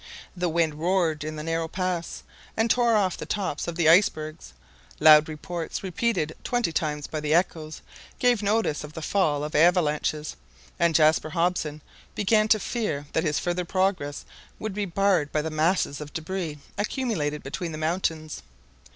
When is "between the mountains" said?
17.43-18.41